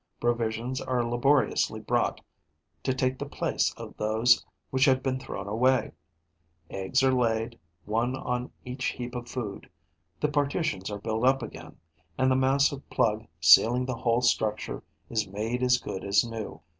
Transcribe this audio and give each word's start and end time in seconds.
Provisions 0.19 0.81
are 0.81 1.03
laboriously 1.05 1.79
brought 1.79 2.21
to 2.81 2.91
take 2.91 3.19
the 3.19 3.27
place 3.27 3.71
of 3.77 3.95
those 3.97 4.43
which 4.71 4.85
have 4.85 5.03
been 5.03 5.19
thrown 5.19 5.47
away; 5.47 5.91
eggs 6.71 7.03
are 7.03 7.13
laid, 7.13 7.59
one 7.85 8.15
on 8.15 8.51
each 8.65 8.85
heap 8.85 9.13
of 9.13 9.27
food; 9.29 9.69
the 10.19 10.27
partitions 10.27 10.89
are 10.89 10.97
built 10.97 11.23
up 11.23 11.43
again; 11.43 11.77
and 12.17 12.31
the 12.31 12.35
massive 12.35 12.89
plug 12.89 13.27
sealing 13.39 13.85
the 13.85 13.97
whole 13.97 14.21
structure 14.21 14.81
is 15.07 15.27
made 15.27 15.61
as 15.61 15.77
good 15.77 16.03
as 16.03 16.25
new. 16.25 16.61